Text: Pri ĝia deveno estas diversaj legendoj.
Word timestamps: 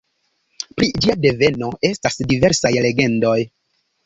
Pri 0.79 0.87
ĝia 1.05 1.15
deveno 1.25 1.69
estas 1.91 2.19
diversaj 2.33 2.73
legendoj. 2.89 3.37